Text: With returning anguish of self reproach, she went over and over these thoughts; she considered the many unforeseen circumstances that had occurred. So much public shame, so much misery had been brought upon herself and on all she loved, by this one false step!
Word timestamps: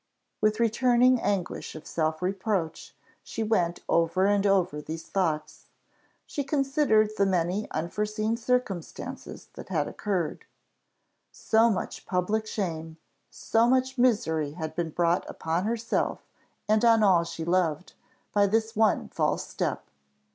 With 0.41 0.59
returning 0.59 1.21
anguish 1.21 1.75
of 1.75 1.85
self 1.85 2.23
reproach, 2.23 2.95
she 3.21 3.43
went 3.43 3.81
over 3.87 4.25
and 4.25 4.47
over 4.47 4.81
these 4.81 5.03
thoughts; 5.05 5.67
she 6.25 6.43
considered 6.43 7.11
the 7.19 7.25
many 7.27 7.69
unforeseen 7.69 8.35
circumstances 8.35 9.49
that 9.53 9.69
had 9.69 9.87
occurred. 9.87 10.45
So 11.31 11.69
much 11.69 12.07
public 12.07 12.47
shame, 12.47 12.97
so 13.29 13.69
much 13.69 13.99
misery 13.99 14.53
had 14.53 14.73
been 14.75 14.89
brought 14.89 15.29
upon 15.29 15.65
herself 15.65 16.23
and 16.67 16.83
on 16.83 17.03
all 17.03 17.23
she 17.23 17.45
loved, 17.45 17.93
by 18.33 18.47
this 18.47 18.75
one 18.75 19.07
false 19.09 19.45
step! 19.45 19.85